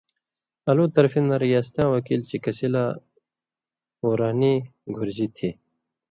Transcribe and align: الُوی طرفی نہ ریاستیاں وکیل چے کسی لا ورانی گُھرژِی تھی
الُوی 0.69 0.93
طرفی 0.95 1.19
نہ 1.27 1.35
ریاستیاں 1.45 1.89
وکیل 1.93 2.21
چے 2.29 2.37
کسی 2.43 2.67
لا 2.73 2.85
ورانی 4.07 4.53
گُھرژِی 4.95 5.27
تھی 5.35 5.49